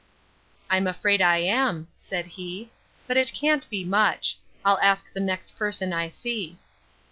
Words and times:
—I'm 0.67 0.87
afraid 0.87 1.21
I 1.21 1.37
am, 1.37 1.87
said 1.95 2.25
he. 2.25 2.71
But 3.05 3.17
it 3.17 3.35
can't 3.35 3.69
be 3.69 3.85
much; 3.85 4.39
I'll 4.65 4.79
ask 4.81 5.13
the 5.13 5.27
first 5.27 5.55
person 5.59 5.93
I 5.93 6.07
see. 6.09 6.57